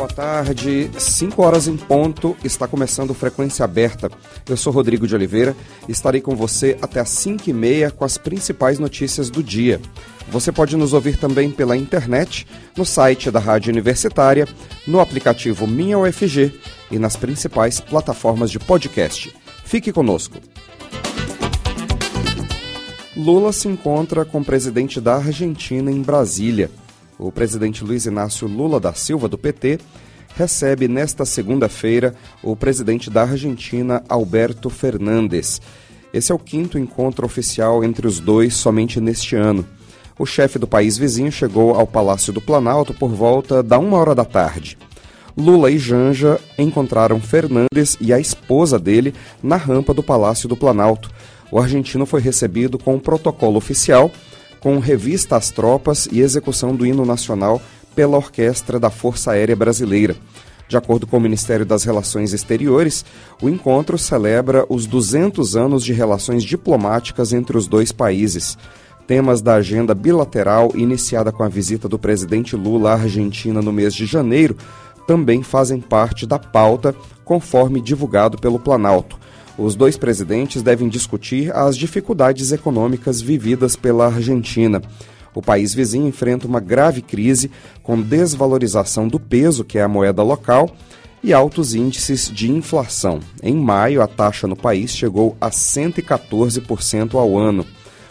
[0.00, 0.90] Boa tarde.
[0.98, 4.10] 5 horas em ponto, está começando Frequência Aberta.
[4.48, 5.54] Eu sou Rodrigo de Oliveira
[5.86, 9.78] estarei com você até às 5 e meia com as principais notícias do dia.
[10.30, 14.48] Você pode nos ouvir também pela internet, no site da Rádio Universitária,
[14.86, 16.58] no aplicativo Minha UFG
[16.90, 19.36] e nas principais plataformas de podcast.
[19.66, 20.38] Fique conosco.
[23.14, 26.70] Lula se encontra com o presidente da Argentina em Brasília.
[27.22, 29.78] O presidente Luiz Inácio Lula da Silva, do PT,
[30.34, 35.60] recebe nesta segunda-feira o presidente da Argentina, Alberto Fernandes.
[36.14, 39.66] Esse é o quinto encontro oficial entre os dois somente neste ano.
[40.18, 44.14] O chefe do país vizinho chegou ao Palácio do Planalto por volta da uma hora
[44.14, 44.78] da tarde.
[45.36, 51.10] Lula e Janja encontraram Fernandes e a esposa dele na rampa do Palácio do Planalto.
[51.52, 54.10] O argentino foi recebido com um protocolo oficial
[54.60, 57.60] com revista às tropas e execução do hino nacional
[57.94, 60.14] pela Orquestra da Força Aérea Brasileira.
[60.68, 63.04] De acordo com o Ministério das Relações Exteriores,
[63.42, 68.56] o encontro celebra os 200 anos de relações diplomáticas entre os dois países.
[69.04, 73.92] Temas da agenda bilateral iniciada com a visita do presidente Lula à Argentina no mês
[73.92, 74.56] de janeiro
[75.08, 76.94] também fazem parte da pauta,
[77.24, 79.18] conforme divulgado pelo Planalto.
[79.58, 84.80] Os dois presidentes devem discutir as dificuldades econômicas vividas pela Argentina.
[85.34, 87.50] O país vizinho enfrenta uma grave crise
[87.82, 90.74] com desvalorização do peso, que é a moeda local,
[91.22, 93.20] e altos índices de inflação.
[93.42, 97.66] Em maio, a taxa no país chegou a 114% ao ano.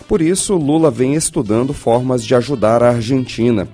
[0.07, 3.67] Por isso, Lula vem estudando formas de ajudar a Argentina.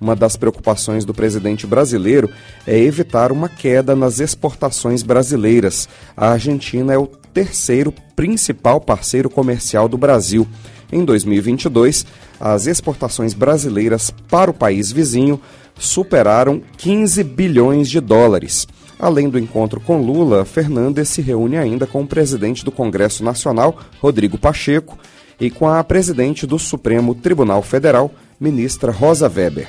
[0.00, 2.30] Uma das preocupações do presidente brasileiro
[2.66, 5.88] é evitar uma queda nas exportações brasileiras.
[6.16, 10.46] A Argentina é o terceiro principal parceiro comercial do Brasil.
[10.90, 12.06] Em 2022,
[12.40, 15.40] as exportações brasileiras para o país vizinho
[15.78, 18.66] superaram 15 bilhões de dólares.
[18.98, 23.78] Além do encontro com Lula, Fernandes se reúne ainda com o presidente do Congresso Nacional,
[24.00, 24.98] Rodrigo Pacheco,
[25.40, 29.68] e com a presidente do Supremo Tribunal Federal, ministra Rosa Weber.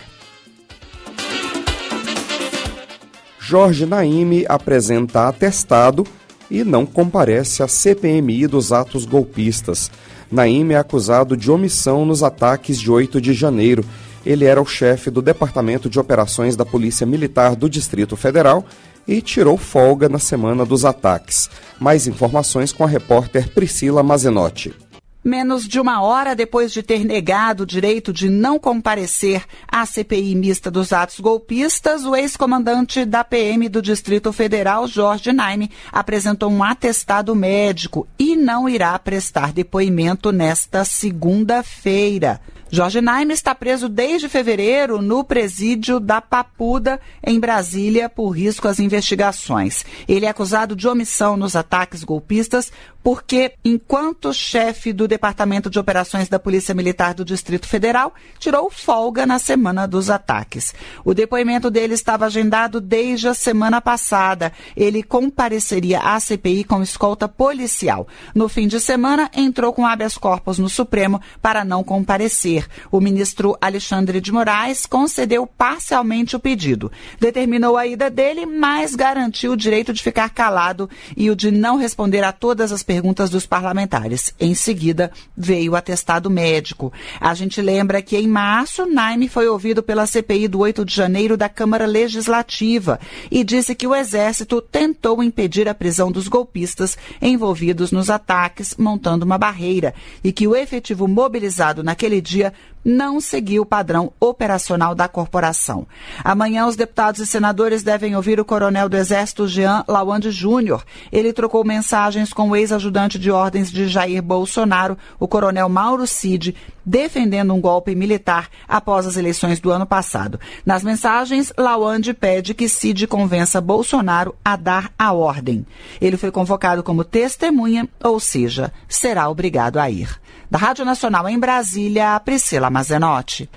[3.49, 6.05] Jorge Naime apresenta atestado
[6.51, 9.89] e não comparece à CPMI dos atos golpistas.
[10.31, 13.83] Naime é acusado de omissão nos ataques de 8 de janeiro.
[14.23, 18.63] Ele era o chefe do Departamento de Operações da Polícia Militar do Distrito Federal
[19.07, 21.49] e tirou folga na semana dos ataques.
[21.79, 24.75] Mais informações com a repórter Priscila Mazenotti.
[25.21, 30.33] Menos de uma hora depois de ter negado o direito de não comparecer à CPI
[30.33, 36.63] mista dos atos golpistas, o ex-comandante da PM do Distrito Federal, Jorge Naime, apresentou um
[36.63, 42.39] atestado médico e não irá prestar depoimento nesta segunda-feira.
[42.71, 48.79] Jorge Naime está preso desde fevereiro no presídio da Papuda, em Brasília, por risco às
[48.79, 49.83] investigações.
[50.07, 52.71] Ele é acusado de omissão nos ataques golpistas
[53.03, 59.25] porque, enquanto chefe do Departamento de Operações da Polícia Militar do Distrito Federal, tirou folga
[59.25, 60.73] na semana dos ataques.
[61.03, 64.51] O depoimento dele estava agendado desde a semana passada.
[64.75, 68.07] Ele compareceria à CPI com escolta policial.
[68.35, 72.67] No fim de semana, entrou com habeas corpus no Supremo para não comparecer.
[72.91, 76.91] O ministro Alexandre de Moraes concedeu parcialmente o pedido.
[77.19, 81.77] Determinou a ida dele, mas garantiu o direito de ficar calado e o de não
[81.77, 82.98] responder a todas as perguntas
[83.29, 84.33] dos parlamentares.
[84.39, 86.91] Em seguida, veio o atestado médico.
[87.19, 91.35] A gente lembra que em março, Naime foi ouvido pela CPI do 8 de janeiro
[91.35, 92.99] da Câmara Legislativa
[93.31, 99.25] e disse que o Exército tentou impedir a prisão dos golpistas envolvidos nos ataques, montando
[99.25, 99.93] uma barreira,
[100.23, 102.53] e que o efetivo mobilizado naquele dia
[102.83, 105.87] não seguiu o padrão operacional da corporação.
[106.23, 110.83] Amanhã, os deputados e senadores devem ouvir o coronel do Exército, Jean Lawande Júnior.
[111.11, 116.55] Ele trocou mensagens com o ex-ajudante de ordens de Jair Bolsonaro, o coronel Mauro Cid,
[116.89, 120.39] defendendo um golpe militar após as eleições do ano passado.
[120.65, 125.63] Nas mensagens, Lawande pede que Cid convença Bolsonaro a dar a ordem.
[126.01, 130.19] Ele foi convocado como testemunha, ou seja, será obrigado a ir.
[130.49, 133.47] Da Rádio Nacional em Brasília, Priscila Mazenotti.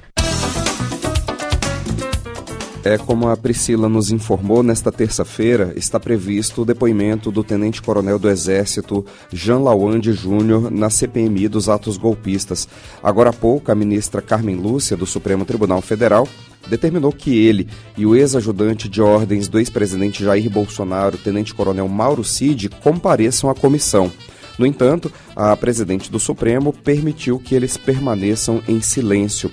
[2.84, 8.28] É como a Priscila nos informou, nesta terça-feira está previsto o depoimento do tenente-coronel do
[8.28, 12.68] Exército Jean Lawande Júnior na CPMI dos atos golpistas.
[13.00, 16.26] Agora há pouco, a ministra Carmen Lúcia, do Supremo Tribunal Federal,
[16.68, 22.68] determinou que ele e o ex-ajudante de ordens do ex-presidente Jair Bolsonaro, tenente-coronel Mauro Cid,
[22.68, 24.10] compareçam à comissão.
[24.58, 29.52] No entanto, a presidente do Supremo permitiu que eles permaneçam em silêncio.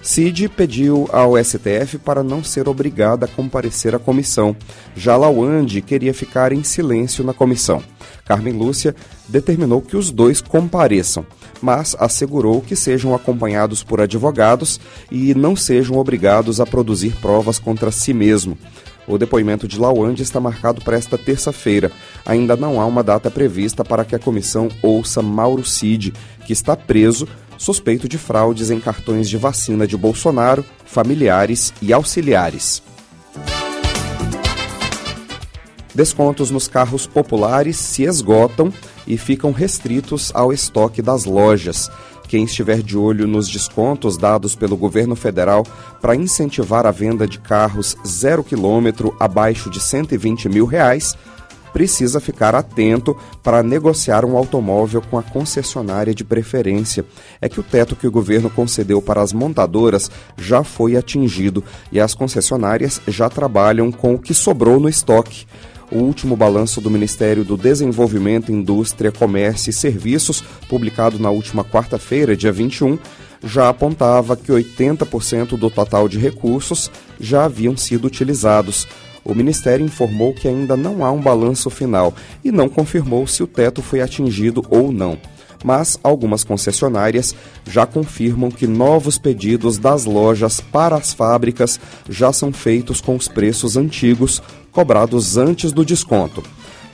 [0.00, 4.56] Cid pediu ao STF para não ser obrigada a comparecer à comissão.
[4.96, 7.82] Já Lawande queria ficar em silêncio na comissão.
[8.24, 8.94] Carmen Lúcia
[9.28, 11.26] determinou que os dois compareçam,
[11.60, 14.80] mas assegurou que sejam acompanhados por advogados
[15.10, 18.56] e não sejam obrigados a produzir provas contra si mesmo.
[19.06, 21.90] O depoimento de Lawande está marcado para esta terça-feira.
[22.26, 26.12] Ainda não há uma data prevista para que a comissão ouça Mauro Cid,
[26.46, 27.26] que está preso
[27.58, 32.82] suspeito de fraudes em cartões de vacina de Bolsonaro, familiares e auxiliares.
[35.94, 38.72] Descontos nos carros populares se esgotam
[39.04, 41.90] e ficam restritos ao estoque das lojas.
[42.28, 45.66] Quem estiver de olho nos descontos dados pelo governo federal
[46.00, 51.16] para incentivar a venda de carros zero quilômetro abaixo de 120 mil reais,
[51.78, 57.04] precisa ficar atento para negociar um automóvel com a concessionária de preferência.
[57.40, 62.00] É que o teto que o governo concedeu para as montadoras já foi atingido e
[62.00, 65.46] as concessionárias já trabalham com o que sobrou no estoque.
[65.88, 72.36] O último balanço do Ministério do Desenvolvimento, Indústria, Comércio e Serviços, publicado na última quarta-feira,
[72.36, 72.98] dia 21,
[73.44, 76.90] já apontava que 80% do total de recursos
[77.20, 78.88] já haviam sido utilizados
[79.28, 83.46] o Ministério informou que ainda não há um balanço final e não confirmou se o
[83.46, 85.18] teto foi atingido ou não.
[85.62, 87.34] Mas algumas concessionárias
[87.66, 91.78] já confirmam que novos pedidos das lojas para as fábricas
[92.08, 94.42] já são feitos com os preços antigos,
[94.72, 96.42] cobrados antes do desconto.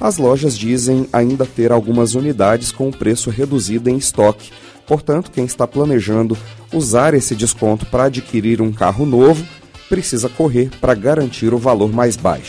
[0.00, 4.50] As lojas dizem ainda ter algumas unidades com o preço reduzido em estoque.
[4.88, 6.36] Portanto, quem está planejando
[6.72, 9.46] usar esse desconto para adquirir um carro novo
[9.88, 12.48] precisa correr para garantir o valor mais baixo.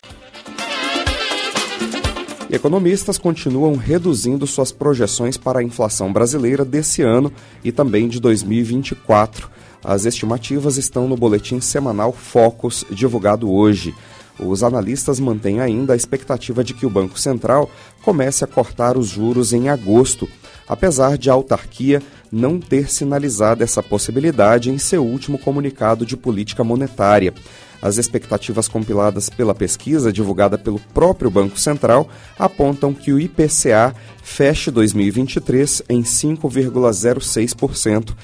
[2.49, 7.31] economistas continuam reduzindo suas projeções para a inflação brasileira desse ano
[7.63, 9.49] e também de 2024.
[9.83, 13.93] As estimativas estão no boletim semanal Focus, divulgado hoje.
[14.39, 17.69] Os analistas mantêm ainda a expectativa de que o Banco Central
[18.03, 20.27] comece a cortar os juros em agosto,
[20.67, 22.01] apesar de a autarquia
[22.31, 27.33] não ter sinalizado essa possibilidade em seu último comunicado de política monetária.
[27.81, 34.71] As expectativas compiladas pela pesquisa divulgada pelo próprio Banco Central apontam que o IPCA feche
[34.71, 38.15] 2023 em 5,06%.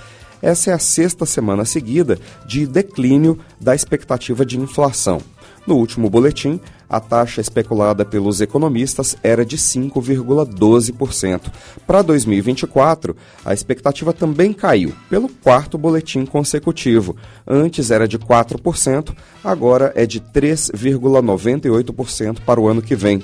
[0.41, 5.21] Essa é a sexta semana seguida de declínio da expectativa de inflação.
[5.67, 6.59] No último boletim,
[6.89, 11.51] a taxa especulada pelos economistas era de 5,12%.
[11.85, 13.15] Para 2024,
[13.45, 17.15] a expectativa também caiu, pelo quarto boletim consecutivo.
[17.47, 23.21] Antes era de 4%, agora é de 3,98% para o ano que vem.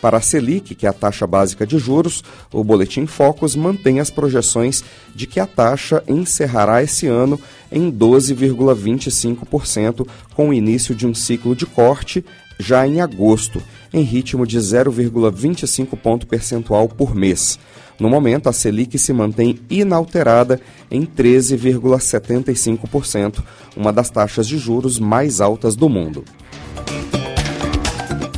[0.00, 2.22] Para a Selic, que é a taxa básica de juros,
[2.52, 4.84] o Boletim Focus mantém as projeções
[5.14, 7.40] de que a taxa encerrará esse ano
[7.70, 12.24] em 12,25%, com o início de um ciclo de corte
[12.58, 13.62] já em agosto,
[13.92, 17.58] em ritmo de 0,25 ponto percentual por mês.
[17.98, 20.58] No momento, a Selic se mantém inalterada
[20.90, 23.42] em 13,75%,
[23.76, 26.24] uma das taxas de juros mais altas do mundo.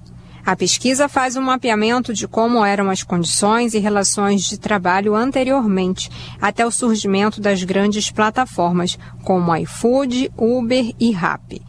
[0.45, 6.11] A pesquisa faz um mapeamento de como eram as condições e relações de trabalho anteriormente,
[6.39, 11.63] até o surgimento das grandes plataformas como iFood, Uber e Rappi.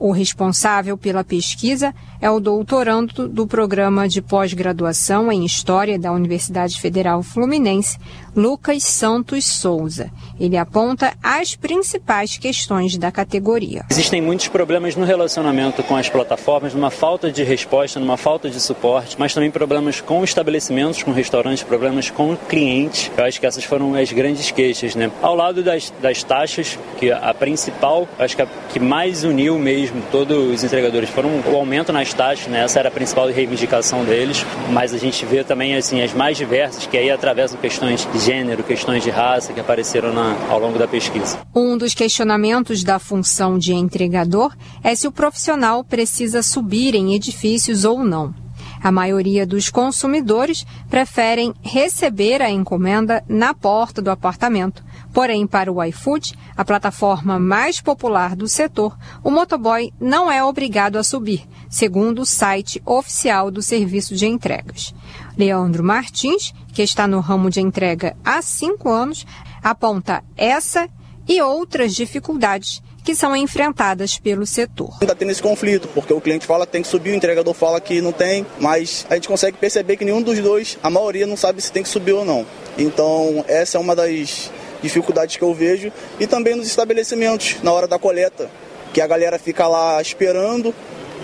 [0.00, 6.78] O responsável pela pesquisa é o doutorando do programa de pós-graduação em História da Universidade
[6.80, 7.98] Federal Fluminense,
[8.36, 10.10] Lucas Santos Souza.
[10.38, 13.84] Ele aponta as principais questões da categoria.
[13.90, 18.60] Existem muitos problemas no relacionamento com as plataformas, numa falta de resposta, numa falta de
[18.60, 23.10] suporte, mas também problemas com estabelecimentos, com restaurantes, problemas com clientes.
[23.16, 25.10] Eu acho que essas foram as grandes queixas, né?
[25.22, 30.02] Ao lado das, das taxas, que a principal, acho que a que mais uniu mesmo
[30.10, 32.64] todos os entregadores foram o aumento nas taxas, né?
[32.64, 36.86] Essa era a principal reivindicação deles, mas a gente vê também assim as mais diversas
[36.86, 40.88] que aí atravessam questões de gênero, questões de raça que apareceram na, ao longo da
[40.88, 41.38] pesquisa.
[41.54, 47.84] Um dos questionamentos da função de entregador é se o profissional precisa subir em edifícios
[47.84, 48.34] ou não.
[48.82, 54.82] A maioria dos consumidores preferem receber a encomenda na porta do apartamento.
[55.12, 60.96] Porém, para o iFood, a plataforma mais popular do setor, o motoboy não é obrigado
[60.96, 64.94] a subir, segundo o site oficial do serviço de entregas.
[65.36, 69.26] Leandro Martins, que está no ramo de entrega há cinco anos,
[69.62, 70.88] aponta essa
[71.28, 74.96] e outras dificuldades que são enfrentadas pelo setor.
[75.00, 77.80] Está tendo esse conflito, porque o cliente fala que tem que subir, o entregador fala
[77.80, 81.36] que não tem, mas a gente consegue perceber que nenhum dos dois, a maioria não
[81.36, 82.46] sabe se tem que subir ou não.
[82.76, 84.50] Então, essa é uma das
[84.82, 88.50] dificuldades que eu vejo e também nos estabelecimentos, na hora da coleta,
[88.92, 90.74] que a galera fica lá esperando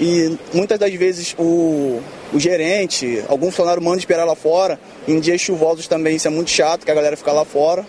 [0.00, 2.00] e muitas das vezes o,
[2.32, 4.78] o gerente, algum funcionário manda esperar lá fora.
[5.08, 7.84] Em dias chuvosos também isso é muito chato, que a galera fica lá fora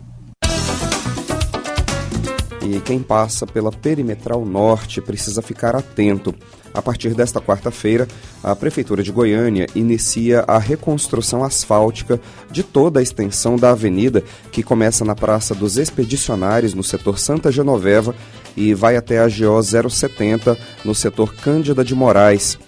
[2.63, 6.33] E quem passa pela Perimetral Norte precisa ficar atento.
[6.73, 8.07] A partir desta quarta-feira,
[8.45, 14.23] a Prefeitura de Goiânia inicia a reconstrução asfáltica de toda a extensão da avenida
[14.53, 18.15] que começa na Praça dos Expedicionários, no setor Santa Genoveva,
[18.57, 22.59] e vai até a GO 070, no setor Cândida de Moraes.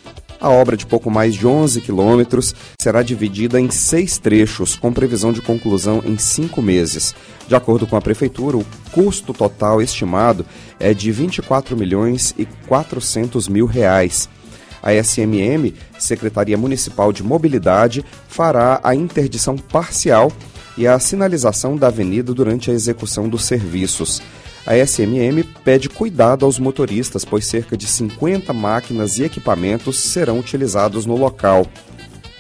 [0.41, 5.33] A obra, de pouco mais de 11 quilômetros, será dividida em seis trechos, com previsão
[5.33, 7.13] de conclusão em cinco meses.
[7.49, 10.47] De acordo com a Prefeitura, o custo total estimado
[10.79, 14.29] é de 24 milhões e 400 mil reais.
[14.81, 20.31] A SMM, Secretaria Municipal de Mobilidade, fará a interdição parcial
[20.77, 24.23] e a sinalização da avenida durante a execução dos serviços.
[24.69, 31.07] A SMM pede cuidado aos motoristas, pois cerca de 50 máquinas e equipamentos serão utilizados
[31.07, 31.67] no local.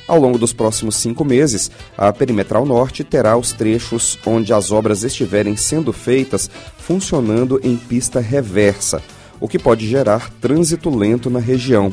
[0.06, 5.04] Ao longo dos próximos cinco meses, a Perimetral Norte terá os trechos onde as obras
[5.04, 9.02] estiverem sendo feitas funcionando em pista reversa,
[9.40, 11.90] o que pode gerar trânsito lento na região.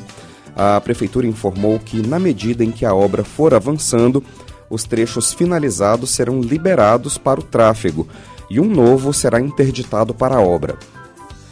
[0.53, 4.21] A Prefeitura informou que, na medida em que a obra for avançando,
[4.69, 8.05] os trechos finalizados serão liberados para o tráfego
[8.49, 10.75] e um novo será interditado para a obra.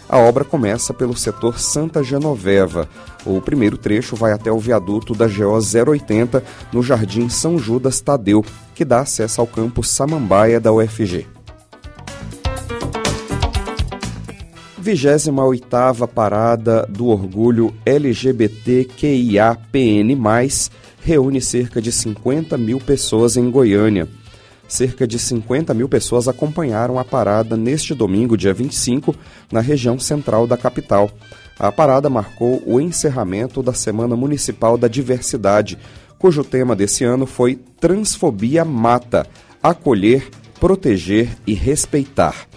[0.08, 2.88] A obra começa pelo setor Santa Genoveva.
[3.26, 8.46] O primeiro trecho vai até o viaduto da GO 080 no Jardim São Judas Tadeu,
[8.76, 11.26] que dá acesso ao campus Samambaia da UFG.
[14.84, 20.16] 28ª Parada do Orgulho LGBTQIAPN+,
[21.00, 24.08] reúne cerca de 50 mil pessoas em Goiânia
[24.74, 29.16] cerca de 50 mil pessoas acompanharam a parada neste domingo, dia 25,
[29.52, 31.12] na região central da capital.
[31.60, 35.78] A parada marcou o encerramento da Semana Municipal da Diversidade,
[36.18, 39.28] cujo tema desse ano foi Transfobia Mata
[39.62, 40.28] acolher,
[40.60, 42.48] proteger e respeitar.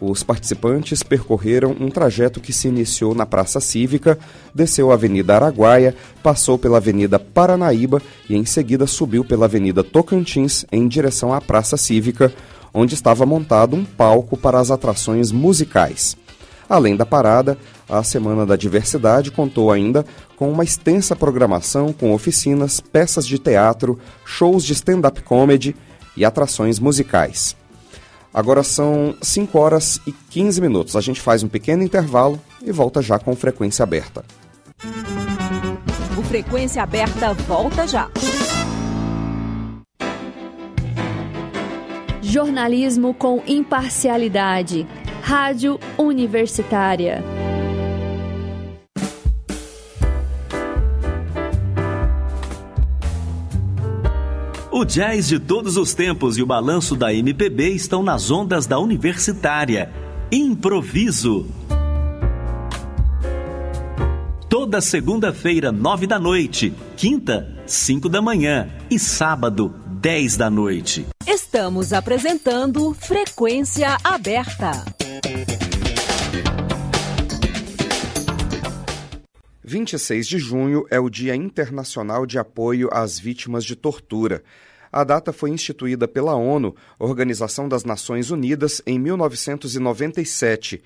[0.00, 4.18] Os participantes percorreram um trajeto que se iniciou na Praça Cívica,
[4.54, 10.66] desceu a Avenida Araguaia, passou pela Avenida Paranaíba e em seguida subiu pela Avenida Tocantins
[10.70, 12.32] em direção à Praça Cívica,
[12.74, 16.14] onde estava montado um palco para as atrações musicais.
[16.68, 17.56] Além da parada,
[17.88, 20.04] a Semana da Diversidade contou ainda
[20.36, 25.74] com uma extensa programação com oficinas, peças de teatro, shows de stand-up comedy
[26.16, 27.56] e atrações musicais.
[28.36, 30.94] Agora são 5 horas e 15 minutos.
[30.94, 34.22] A gente faz um pequeno intervalo e volta já com frequência aberta.
[36.18, 38.10] O Frequência Aberta volta já.
[42.20, 44.86] Jornalismo com imparcialidade.
[45.22, 47.24] Rádio Universitária.
[54.78, 58.78] O jazz de todos os tempos e o balanço da MPB estão nas ondas da
[58.78, 59.90] Universitária.
[60.30, 61.46] Improviso.
[64.50, 71.06] Toda segunda-feira, nove da noite, quinta, cinco da manhã e sábado, dez da noite.
[71.26, 74.84] Estamos apresentando Frequência Aberta.
[79.64, 84.44] 26 de junho é o Dia Internacional de Apoio às Vítimas de Tortura.
[84.96, 90.82] A data foi instituída pela ONU, Organização das Nações Unidas, em 1997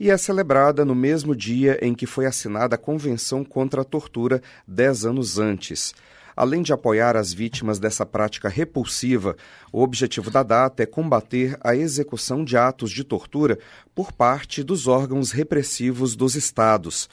[0.00, 4.40] e é celebrada no mesmo dia em que foi assinada a Convenção contra a Tortura,
[4.66, 5.92] dez anos antes.
[6.34, 9.36] Além de apoiar as vítimas dessa prática repulsiva,
[9.70, 13.58] o objetivo da data é combater a execução de atos de tortura
[13.94, 17.10] por parte dos órgãos repressivos dos Estados.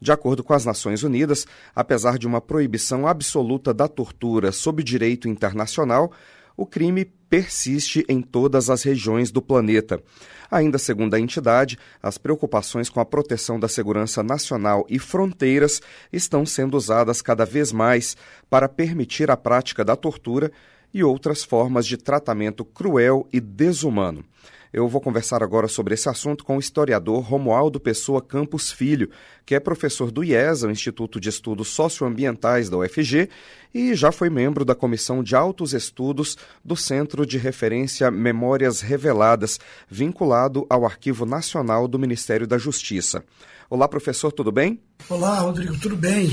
[0.00, 5.28] De acordo com as Nações Unidas, apesar de uma proibição absoluta da tortura sob direito
[5.28, 6.10] internacional,
[6.56, 10.02] o crime persiste em todas as regiões do planeta.
[10.50, 15.80] Ainda segundo a entidade, as preocupações com a proteção da segurança nacional e fronteiras
[16.12, 18.16] estão sendo usadas cada vez mais
[18.48, 20.50] para permitir a prática da tortura
[20.92, 24.24] e outras formas de tratamento cruel e desumano.
[24.72, 29.10] Eu vou conversar agora sobre esse assunto com o historiador Romualdo Pessoa Campos Filho,
[29.44, 33.28] que é professor do IESA, o Instituto de Estudos Socioambientais da UFG,
[33.74, 39.58] e já foi membro da Comissão de Altos Estudos do Centro de Referência Memórias Reveladas,
[39.88, 43.24] vinculado ao Arquivo Nacional do Ministério da Justiça.
[43.68, 44.80] Olá, professor, tudo bem?
[45.08, 46.30] Olá, Rodrigo, tudo bem?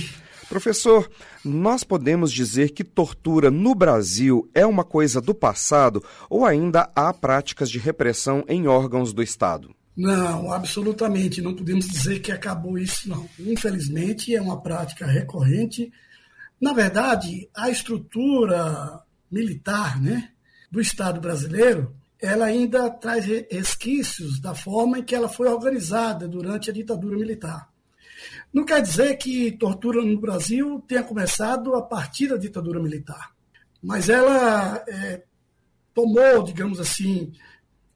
[0.49, 1.09] Professor,
[1.43, 7.13] nós podemos dizer que tortura no Brasil é uma coisa do passado ou ainda há
[7.13, 9.75] práticas de repressão em órgãos do Estado?
[9.95, 11.41] Não, absolutamente.
[11.41, 13.27] Não podemos dizer que acabou isso, não.
[13.39, 15.91] Infelizmente, é uma prática recorrente.
[16.61, 20.29] Na verdade, a estrutura militar né,
[20.71, 26.69] do Estado brasileiro ela ainda traz resquícios da forma em que ela foi organizada durante
[26.69, 27.69] a ditadura militar.
[28.53, 33.35] Não quer dizer que tortura no Brasil tenha começado a partir da ditadura militar,
[33.81, 35.23] mas ela é,
[35.93, 37.31] tomou, digamos assim,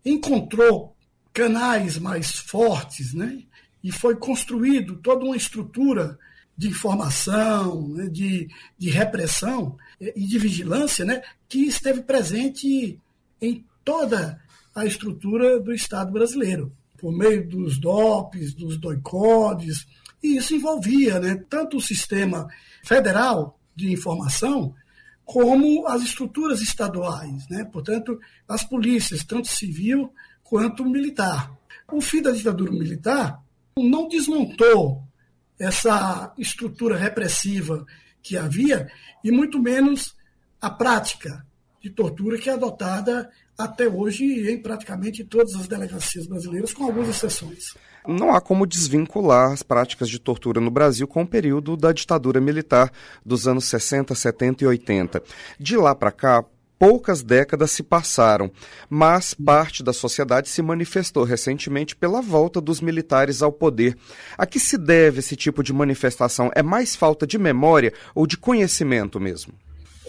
[0.06, 0.96] encontrou
[1.34, 3.44] canais mais fortes, né?
[3.84, 6.18] E foi construído toda uma estrutura
[6.56, 8.08] de informação, né?
[8.08, 11.22] de, de repressão e de vigilância, né?
[11.50, 13.00] Que esteve presente
[13.42, 14.40] em toda
[14.76, 19.88] a estrutura do Estado brasileiro, por meio dos DOPs, dos doicodes,
[20.24, 22.48] e isso envolvia né, tanto o sistema
[22.84, 24.76] federal de informação
[25.26, 27.64] como as estruturas estaduais, né?
[27.64, 31.52] portanto, as polícias, tanto civil quanto militar.
[31.92, 33.42] O fim da ditadura militar
[33.78, 35.04] não desmontou
[35.58, 37.86] essa estrutura repressiva
[38.22, 38.92] que havia
[39.24, 40.16] e muito menos
[40.60, 41.46] a prática
[41.82, 47.10] de tortura que é adotada até hoje em praticamente todas as delegacias brasileiras, com algumas
[47.10, 47.74] exceções.
[48.08, 52.41] Não há como desvincular as práticas de tortura no Brasil com o período da ditadura
[52.41, 52.91] militar
[53.26, 55.24] dos anos 60, 70 e 80.
[55.60, 56.44] De lá para cá,
[56.80, 58.52] poucas décadas se passaram,
[58.89, 63.96] mas parte da sociedade se manifestou recentemente pela volta dos militares ao poder.
[64.36, 66.52] A que se deve esse tipo de manifestação?
[66.56, 69.54] É mais falta de memória ou de conhecimento mesmo?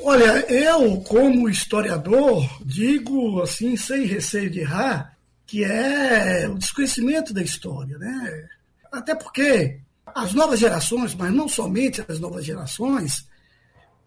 [0.04, 7.40] Olha, eu, como historiador, digo assim, sem receio de errar, que é o desconhecimento da
[7.40, 8.48] história, né?
[8.90, 13.28] Até porque as novas gerações, mas não somente as novas gerações,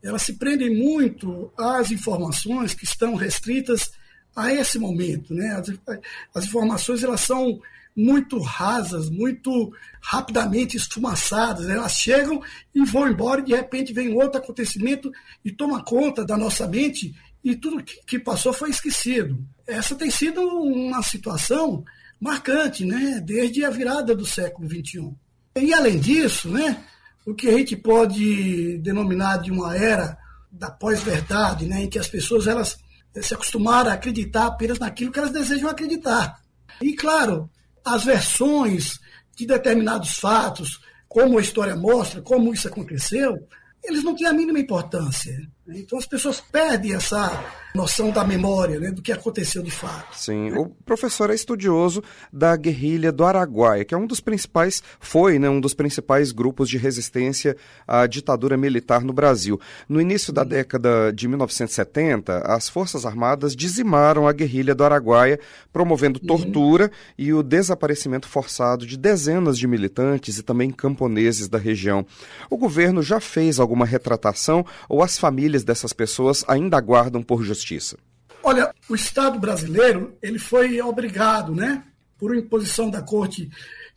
[0.04, 3.92] elas se prendem muito às informações que estão restritas
[4.36, 5.56] a esse momento, né?
[5.56, 5.98] As,
[6.36, 7.62] as informações elas são
[7.96, 11.66] muito rasas, muito rapidamente esfumaçadas.
[11.66, 11.76] Né?
[11.76, 12.42] Elas chegam
[12.74, 15.12] e vão embora e de repente vem outro acontecimento
[15.44, 19.38] e toma conta da nossa mente e tudo que passou foi esquecido.
[19.68, 21.86] Essa tem sido uma situação
[22.20, 25.14] marcante, né, desde a virada do século XXI.
[25.56, 26.84] E além disso, né,
[27.26, 30.18] o que a gente pode denominar de uma era
[30.52, 32.78] da pós-verdade, né, em que as pessoas elas
[33.22, 36.42] se acostumaram a acreditar apenas naquilo que elas desejam acreditar.
[36.82, 37.50] E claro,
[37.86, 39.00] as versões
[39.36, 43.48] de determinados fatos, como a história mostra, como isso aconteceu,
[43.84, 45.38] eles não têm a mínima importância.
[45.68, 47.32] Então as pessoas perdem essa
[47.76, 50.18] noção da memória, né, do que aconteceu de fato.
[50.18, 55.38] Sim, o professor é estudioso da guerrilha do Araguaia, que é um dos principais, foi
[55.38, 57.56] né, um dos principais grupos de resistência
[57.88, 59.60] à ditadura militar no Brasil.
[59.90, 65.40] No início da década de 1970, as Forças Armadas dizimaram a guerrilha do Araguaia,
[65.74, 66.28] promovendo uhum.
[66.28, 66.90] tortura uhum.
[67.18, 72.06] e o desaparecimento forçado de dezenas de militantes e também camponeses da região.
[72.50, 77.65] O governo já fez alguma retratação ou as famílias dessas pessoas ainda aguardam por justiça?
[77.66, 77.98] Justiça?
[78.44, 81.84] Olha, o Estado brasileiro ele foi obrigado, né,
[82.18, 83.50] por imposição da Corte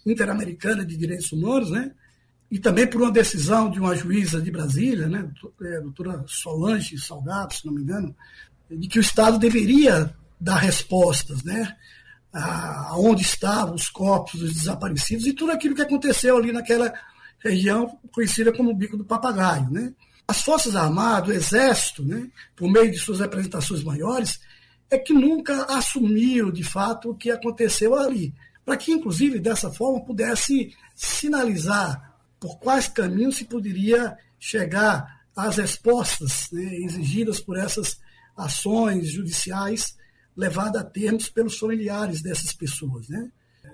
[0.06, 1.92] Interamericana de Direitos Humanos, né,
[2.50, 5.30] e também por uma decisão de uma juíza de Brasília, né,
[5.76, 8.16] a doutora Solange Salgado, se não me engano,
[8.70, 11.76] de que o Estado deveria dar respostas, né,
[12.32, 16.92] aonde estavam os corpos dos desaparecidos e tudo aquilo que aconteceu ali naquela
[17.38, 19.92] região conhecida como Bico do Papagaio, né.
[20.28, 24.38] As Forças Armadas, o Exército, né, por meio de suas representações maiores,
[24.90, 28.34] é que nunca assumiu de fato o que aconteceu ali.
[28.62, 36.48] Para que, inclusive, dessa forma, pudesse sinalizar por quais caminhos se poderia chegar às respostas
[36.52, 37.98] né, exigidas por essas
[38.36, 39.96] ações judiciais
[40.36, 43.08] levadas a termos pelos familiares dessas pessoas.
[43.08, 43.30] Né?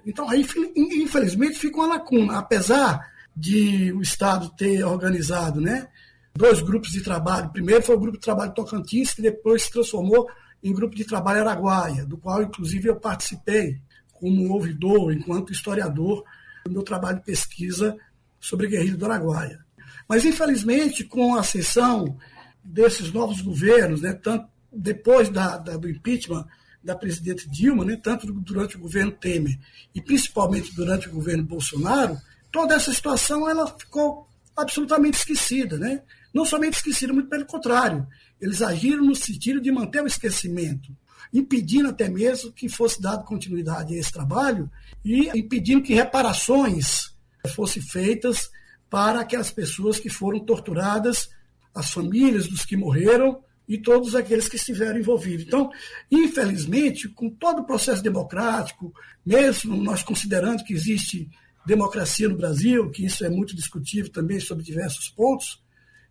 [0.06, 2.38] Então, aí, infelizmente, fica uma lacuna.
[2.38, 5.88] Apesar de o Estado ter organizado né,
[6.36, 7.50] dois grupos de trabalho.
[7.50, 10.28] Primeiro foi o grupo de trabalho Tocantins, que depois se transformou
[10.62, 13.78] em grupo de trabalho Araguaia, do qual, inclusive, eu participei
[14.12, 16.24] como ouvidor, enquanto historiador,
[16.64, 17.96] do meu trabalho de pesquisa
[18.40, 19.64] sobre guerrilha do Araguaia.
[20.08, 22.18] Mas, infelizmente, com a ascensão
[22.62, 26.46] desses novos governos, né, tanto depois da, da, do impeachment
[26.82, 29.58] da presidente Dilma, né, tanto durante o governo Temer
[29.94, 32.18] e principalmente durante o governo Bolsonaro,
[32.50, 35.78] toda essa situação ela ficou absolutamente esquecida.
[35.78, 36.02] Né?
[36.34, 38.06] Não somente esqueceram, muito pelo contrário,
[38.40, 40.94] eles agiram no sentido de manter o esquecimento,
[41.32, 44.68] impedindo até mesmo que fosse dado continuidade a esse trabalho
[45.04, 47.14] e impedindo que reparações
[47.54, 48.50] fossem feitas
[48.90, 51.30] para aquelas pessoas que foram torturadas,
[51.74, 55.46] as famílias dos que morreram e todos aqueles que estiveram envolvidos.
[55.46, 55.70] Então,
[56.10, 58.92] infelizmente, com todo o processo democrático,
[59.24, 61.30] mesmo nós considerando que existe
[61.66, 65.63] democracia no Brasil, que isso é muito discutível também sobre diversos pontos,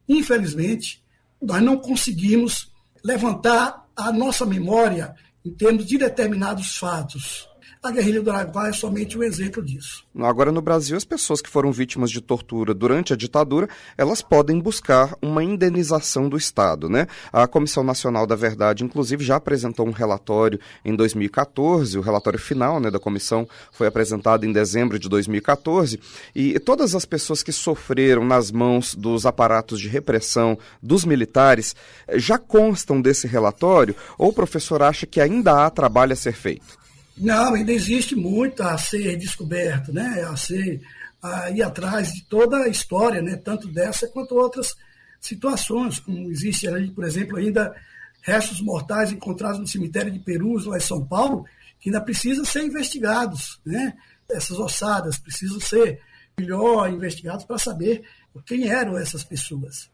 [0.08, 1.04] Infelizmente,
[1.42, 2.72] nós não conseguimos
[3.04, 7.48] levantar a nossa memória em termos de determinados fatos
[7.84, 10.06] a guerrilha do Araguaia é somente um exemplo disso.
[10.18, 13.68] Agora, no Brasil, as pessoas que foram vítimas de tortura durante a ditadura,
[13.98, 17.08] elas podem buscar uma indenização do Estado, né?
[17.32, 22.80] A Comissão Nacional da Verdade, inclusive, já apresentou um relatório em 2014, o relatório final
[22.80, 26.00] né, da comissão foi apresentado em dezembro de 2014,
[26.34, 31.76] e todas as pessoas que sofreram nas mãos dos aparatos de repressão dos militares
[32.14, 36.83] já constam desse relatório, ou o professor acha que ainda há trabalho a ser feito?
[37.18, 40.24] Não, ainda existe muito a ser descoberto, né?
[40.28, 40.82] a ser
[41.22, 43.38] a ir atrás de toda a história, né?
[43.38, 44.76] tanto dessa quanto outras
[45.22, 47.74] situações, como existe ali, por exemplo, ainda
[48.22, 51.46] restos mortais encontrados no cemitério de Perus, lá em São Paulo,
[51.80, 53.60] que ainda precisam ser investigados.
[53.66, 53.94] Né?
[54.30, 56.02] Essas ossadas precisam ser
[56.38, 58.04] melhor investigados para saber
[58.46, 59.90] quem eram essas pessoas.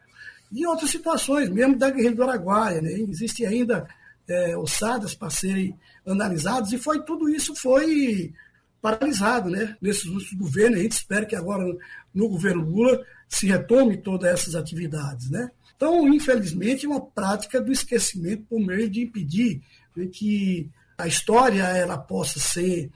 [0.52, 2.92] E outras situações, mesmo da Guerrilha do Araguaia, né?
[2.92, 3.88] existe ainda
[4.30, 8.32] é, ossadas para serem analisadas, e foi tudo isso foi
[8.82, 10.80] paralisado né, nesses últimos governos.
[10.80, 11.66] A gente espera que agora,
[12.14, 15.30] no governo Lula, se retome todas essas atividades.
[15.30, 15.50] Né?
[15.76, 19.62] Então, infelizmente, é uma prática do esquecimento por meio de impedir
[19.96, 22.90] né, que a história ela possa ser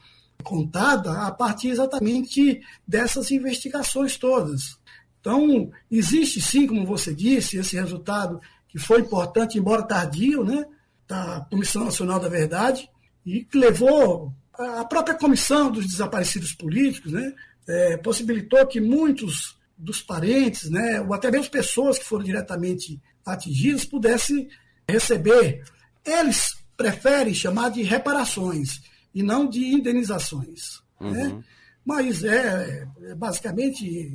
[0.44, 4.78] contada a partir exatamente dessas investigações todas.
[5.20, 10.66] Então, existe sim, como você disse, esse resultado que foi importante, embora tardio, né,
[11.14, 12.90] da Comissão Nacional da Verdade,
[13.26, 17.34] e que levou a própria comissão dos desaparecidos políticos, né,
[17.68, 23.86] é, possibilitou que muitos dos parentes, né, ou até mesmo pessoas que foram diretamente atingidas,
[23.86, 24.50] pudessem
[24.90, 25.64] receber.
[26.06, 28.82] Eles preferem chamar de reparações
[29.14, 30.82] e não de indenizações.
[31.00, 31.08] Né.
[31.08, 31.38] Uhum.
[31.38, 31.44] Né?
[31.86, 34.10] Mas é, é basicamente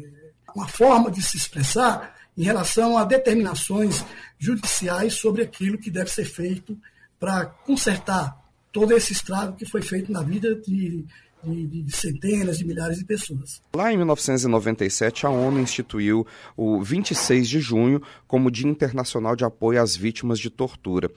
[0.55, 4.05] uma forma de se expressar em relação a determinações
[4.39, 6.79] judiciais sobre aquilo que deve ser feito
[7.19, 8.39] para consertar
[8.73, 11.05] todo esse estrago que foi feito na vida de,
[11.43, 13.61] de, de, centenas de milhares de pessoas.
[13.75, 16.25] Lá em 1997, a ONU instituiu
[16.57, 21.11] o 26 de junho como Dia Internacional de Apoio às Vítimas de Tortura.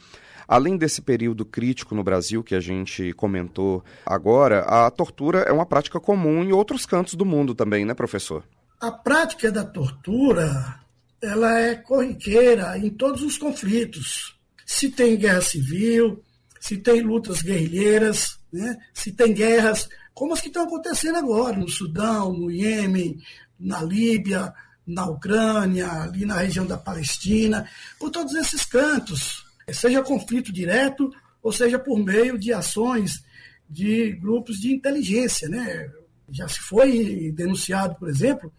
[0.48, 5.68] Além desse período crítico no Brasil que a gente comentou agora, a tortura é uma
[5.68, 8.44] prática comum em outros cantos do mundo também, né, professor?
[8.80, 10.81] A prática da tortura,
[11.22, 14.36] ela é corriqueira em todos os conflitos.
[14.66, 16.24] Se tem guerra civil,
[16.60, 18.78] se tem lutas guerrilheiras, né?
[18.94, 23.20] se tem guerras como as que estão acontecendo agora, no Sudão, no Iêmen,
[23.60, 24.54] na Líbia,
[24.86, 31.52] na Ucrânia, ali na região da Palestina, por todos esses cantos seja conflito direto ou
[31.52, 33.24] seja por meio de ações
[33.70, 35.48] de grupos de inteligência.
[35.50, 35.90] Né?
[36.32, 38.52] Já se foi denunciado, por exemplo,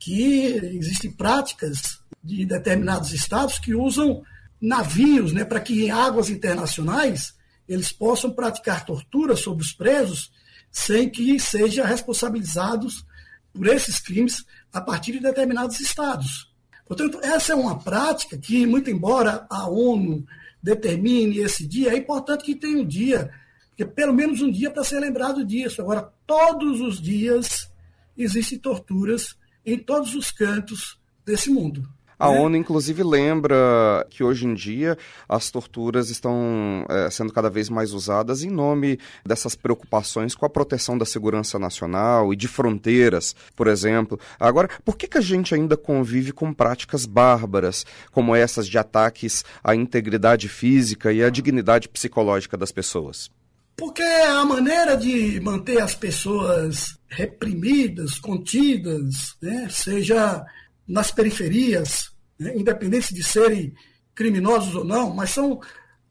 [0.00, 4.22] que existem práticas de determinados estados que usam
[4.60, 7.34] navios né, para que em águas internacionais
[7.68, 10.32] eles possam praticar tortura sobre os presos
[10.72, 13.04] sem que sejam responsabilizados
[13.52, 16.50] por esses crimes a partir de determinados estados.
[16.86, 20.24] Portanto, essa é uma prática que, muito embora a ONU
[20.62, 23.30] determine esse dia, é importante que tenha um dia,
[23.68, 25.80] porque pelo menos um dia para ser lembrado disso.
[25.80, 27.70] Agora, todos os dias
[28.16, 31.88] existem torturas em todos os cantos desse mundo.
[32.20, 37.70] A ONU, inclusive, lembra que hoje em dia as torturas estão é, sendo cada vez
[37.70, 43.34] mais usadas em nome dessas preocupações com a proteção da segurança nacional e de fronteiras,
[43.56, 44.20] por exemplo.
[44.38, 49.42] Agora, por que, que a gente ainda convive com práticas bárbaras, como essas de ataques
[49.64, 53.30] à integridade física e à dignidade psicológica das pessoas?
[53.80, 60.44] Porque a maneira de manter as pessoas reprimidas, contidas, né, seja
[60.86, 63.72] nas periferias, né, independente de serem
[64.14, 65.62] criminosos ou não, mas são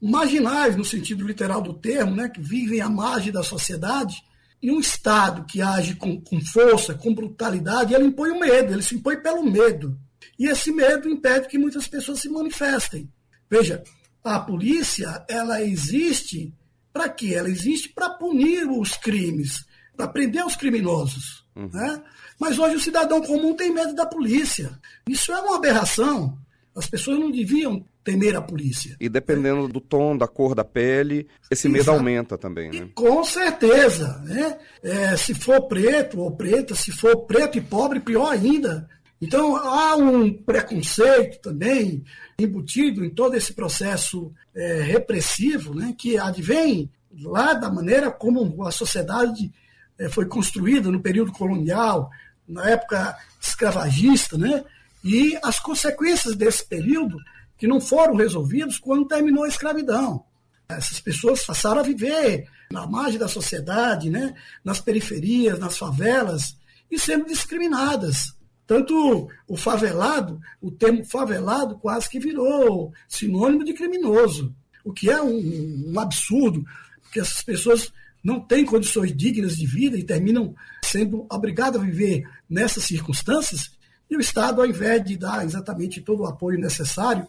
[0.02, 4.20] marginais no sentido literal do termo, né, que vivem à margem da sociedade,
[4.60, 8.82] e um Estado que age com, com força, com brutalidade, ele impõe o medo, ele
[8.82, 9.96] se impõe pelo medo.
[10.36, 13.08] E esse medo impede que muitas pessoas se manifestem.
[13.48, 13.80] Veja,
[14.24, 16.52] a polícia, ela existe
[16.92, 17.34] para quê?
[17.34, 19.64] Ela existe para punir os crimes,
[19.96, 21.44] para prender os criminosos.
[21.54, 21.70] Uhum.
[21.72, 22.02] Né?
[22.38, 24.78] Mas hoje o cidadão comum tem medo da polícia.
[25.08, 26.38] Isso é uma aberração.
[26.74, 28.96] As pessoas não deviam temer a polícia.
[28.98, 31.72] E dependendo do tom, da cor da pele, esse Exato.
[31.72, 32.76] medo aumenta também, né?
[32.78, 34.58] E com certeza, né?
[34.82, 38.88] É, se for preto ou preta, se for preto e pobre, pior ainda.
[39.20, 42.02] Então há um preconceito também
[42.38, 45.94] embutido em todo esse processo é, repressivo, né?
[45.96, 46.90] Que advém
[47.22, 49.52] lá da maneira como a sociedade
[49.98, 52.10] é, foi construída no período colonial,
[52.48, 54.64] na época escravagista, né?
[55.02, 57.18] e as consequências desse período
[57.56, 60.24] que não foram resolvidos quando terminou a escravidão.
[60.68, 64.34] Essas pessoas passaram a viver na margem da sociedade, né?
[64.64, 66.56] nas periferias, nas favelas,
[66.90, 68.34] e sendo discriminadas.
[68.70, 74.54] Tanto o favelado, o termo favelado quase que virou sinônimo de criminoso,
[74.84, 76.64] o que é um, um absurdo,
[77.02, 80.54] porque essas pessoas não têm condições dignas de vida e terminam
[80.84, 83.72] sendo obrigados a viver nessas circunstâncias,
[84.08, 87.26] e o Estado, ao invés de dar exatamente todo o apoio necessário,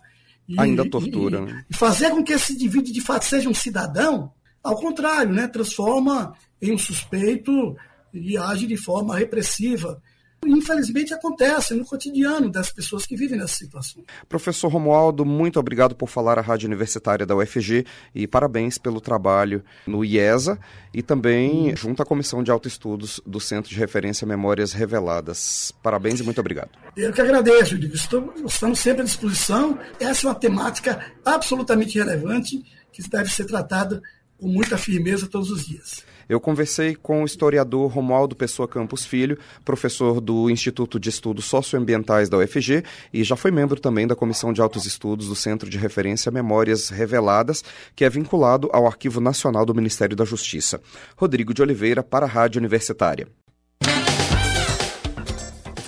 [0.47, 1.39] e, ainda tortura.
[1.39, 1.65] E, né?
[1.67, 4.32] e fazer com que esse indivíduo de fato seja um cidadão,
[4.63, 7.75] ao contrário, né, transforma em um suspeito
[8.13, 9.99] e age de forma repressiva
[10.45, 14.04] infelizmente acontece no cotidiano das pessoas que vivem nessa situação.
[14.27, 19.63] Professor Romualdo, muito obrigado por falar à Rádio Universitária da UFG e parabéns pelo trabalho
[19.86, 20.60] no IESA
[20.93, 25.71] e também junto à Comissão de Autoestudos do Centro de Referência Memórias Reveladas.
[25.84, 26.69] Parabéns e muito obrigado.
[26.97, 29.77] Eu que agradeço, estamos sempre à disposição.
[29.99, 34.01] Essa é uma temática absolutamente relevante que deve ser tratada
[34.41, 36.04] com muita firmeza todos os dias.
[36.27, 42.27] Eu conversei com o historiador Romualdo Pessoa Campos Filho, professor do Instituto de Estudos Socioambientais
[42.27, 45.77] da UFG e já foi membro também da Comissão de Altos Estudos do Centro de
[45.77, 47.63] Referência Memórias Reveladas,
[47.95, 50.82] que é vinculado ao Arquivo Nacional do Ministério da Justiça.
[51.15, 53.27] Rodrigo de Oliveira, para a Rádio Universitária.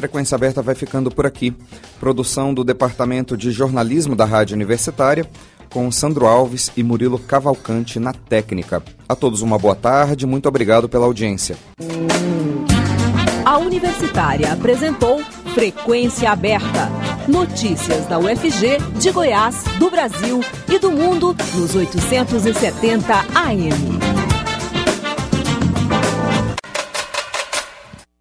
[0.03, 1.55] Frequência Aberta vai ficando por aqui.
[1.97, 5.25] Produção do Departamento de Jornalismo da Rádio Universitária
[5.73, 8.83] com Sandro Alves e Murilo Cavalcante na técnica.
[9.09, 11.57] A todos uma boa tarde, muito obrigado pela audiência.
[13.43, 15.19] A Universitária apresentou
[15.53, 16.89] Frequência Aberta.
[17.27, 24.22] Notícias da UFG, de Goiás, do Brasil e do mundo nos 870 AM.